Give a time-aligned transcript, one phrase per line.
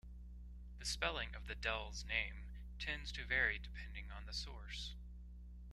[0.79, 2.47] The spelling of the dell's name
[2.79, 4.95] tends to vary depending on the source.